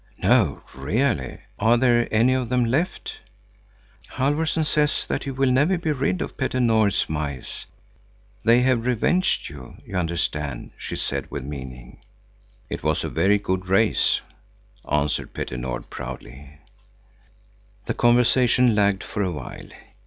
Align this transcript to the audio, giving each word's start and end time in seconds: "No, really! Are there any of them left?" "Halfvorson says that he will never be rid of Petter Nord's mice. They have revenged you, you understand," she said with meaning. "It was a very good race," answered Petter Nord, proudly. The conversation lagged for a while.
"No, 0.17 0.63
really! 0.73 1.41
Are 1.59 1.77
there 1.77 2.07
any 2.11 2.33
of 2.33 2.49
them 2.49 2.65
left?" 2.65 3.19
"Halfvorson 4.13 4.63
says 4.63 5.05
that 5.05 5.25
he 5.25 5.29
will 5.29 5.51
never 5.51 5.77
be 5.77 5.91
rid 5.91 6.23
of 6.23 6.37
Petter 6.37 6.59
Nord's 6.59 7.07
mice. 7.07 7.67
They 8.43 8.61
have 8.61 8.87
revenged 8.87 9.47
you, 9.47 9.77
you 9.85 9.95
understand," 9.95 10.71
she 10.75 10.95
said 10.95 11.29
with 11.29 11.43
meaning. 11.43 11.99
"It 12.67 12.81
was 12.81 13.03
a 13.03 13.09
very 13.09 13.37
good 13.37 13.67
race," 13.67 14.21
answered 14.91 15.35
Petter 15.35 15.57
Nord, 15.57 15.91
proudly. 15.91 16.57
The 17.85 17.93
conversation 17.93 18.73
lagged 18.73 19.03
for 19.03 19.21
a 19.21 19.31
while. 19.31 19.67